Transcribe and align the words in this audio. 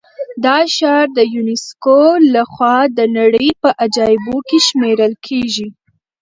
دا 0.45 0.57
ښار 0.75 1.05
د 1.17 1.19
یونسکو 1.35 2.01
له 2.33 2.43
خوا 2.51 2.77
د 2.97 2.99
نړۍ 3.17 3.49
په 3.61 3.69
عجایبو 3.83 4.35
کې 4.47 4.57
شمېرل 4.67 5.13
کېږي. 5.27 5.67